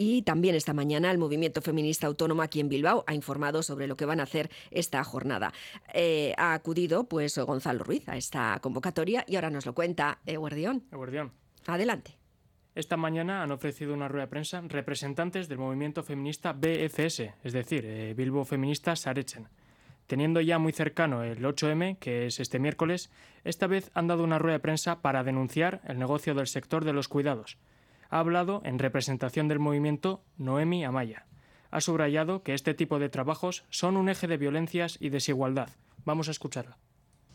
[0.00, 3.96] Y también esta mañana el movimiento feminista autónomo aquí en Bilbao ha informado sobre lo
[3.96, 5.52] que van a hacer esta jornada.
[5.92, 10.84] Eh, ha acudido pues Gonzalo Ruiz a esta convocatoria y ahora nos lo cuenta Eguardión.
[10.92, 11.32] Eguardión.
[11.66, 12.16] Adelante.
[12.76, 17.84] Esta mañana han ofrecido una rueda de prensa representantes del movimiento feminista BFS, es decir,
[17.84, 19.48] eh, Bilbo Feminista Sarechen.
[20.06, 23.10] Teniendo ya muy cercano el 8M, que es este miércoles,
[23.42, 26.92] esta vez han dado una rueda de prensa para denunciar el negocio del sector de
[26.92, 27.58] los cuidados.
[28.10, 31.26] Ha hablado en representación del movimiento Noemi Amaya.
[31.70, 35.68] Ha subrayado que este tipo de trabajos son un eje de violencias y desigualdad.
[36.06, 36.78] Vamos a escucharla.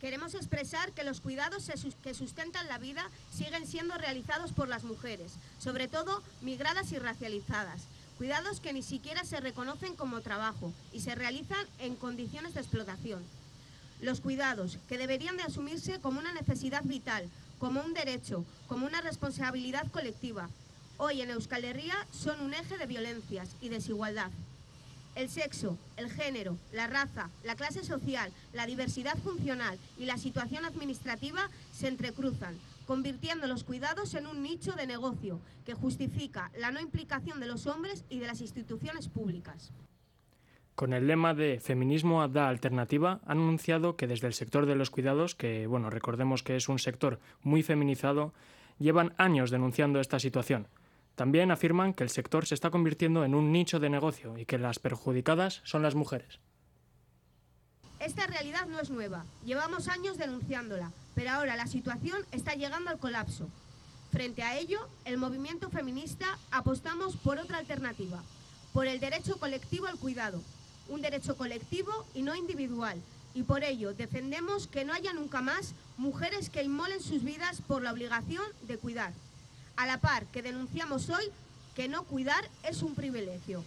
[0.00, 1.70] Queremos expresar que los cuidados
[2.02, 7.86] que sustentan la vida siguen siendo realizados por las mujeres, sobre todo migradas y racializadas,
[8.18, 13.22] cuidados que ni siquiera se reconocen como trabajo y se realizan en condiciones de explotación.
[14.00, 17.28] Los cuidados, que deberían de asumirse como una necesidad vital,
[17.60, 20.48] como un derecho, como una responsabilidad colectiva,
[21.04, 24.30] hoy en Euskal Herria son un eje de violencias y desigualdad.
[25.16, 30.64] El sexo, el género, la raza, la clase social, la diversidad funcional y la situación
[30.64, 32.54] administrativa se entrecruzan,
[32.86, 37.66] convirtiendo los cuidados en un nicho de negocio que justifica la no implicación de los
[37.66, 39.72] hombres y de las instituciones públicas.
[40.76, 44.90] Con el lema de Feminismo da alternativa, han anunciado que desde el sector de los
[44.90, 48.32] cuidados, que bueno, recordemos que es un sector muy feminizado,
[48.78, 50.68] llevan años denunciando esta situación.
[51.14, 54.58] También afirman que el sector se está convirtiendo en un nicho de negocio y que
[54.58, 56.40] las perjudicadas son las mujeres.
[58.00, 62.98] Esta realidad no es nueva, llevamos años denunciándola, pero ahora la situación está llegando al
[62.98, 63.48] colapso.
[64.10, 68.22] Frente a ello, el movimiento feminista apostamos por otra alternativa,
[68.72, 70.42] por el derecho colectivo al cuidado,
[70.88, 73.00] un derecho colectivo y no individual,
[73.34, 77.82] y por ello defendemos que no haya nunca más mujeres que inmolen sus vidas por
[77.82, 79.12] la obligación de cuidar,
[79.76, 81.24] a la par que denunciamos hoy
[81.74, 83.64] que no cuidar es un privilegio.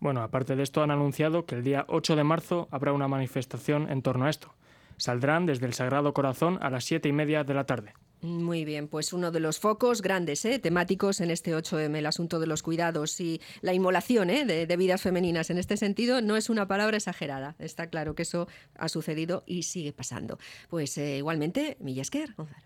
[0.00, 3.90] Bueno, aparte de esto han anunciado que el día 8 de marzo habrá una manifestación
[3.90, 4.52] en torno a esto.
[4.96, 7.94] Saldrán desde el Sagrado Corazón a las siete y media de la tarde.
[8.20, 10.58] Muy bien, pues uno de los focos grandes, ¿eh?
[10.58, 14.46] temáticos en este 8M, el asunto de los cuidados y la inmolación ¿eh?
[14.46, 15.50] de, vidas femeninas.
[15.50, 17.54] En este sentido, no es una palabra exagerada.
[17.58, 18.48] Está claro que eso
[18.78, 20.38] ha sucedido y sigue pasando.
[20.70, 22.64] Pues eh, igualmente, Millasker, Gonzalo.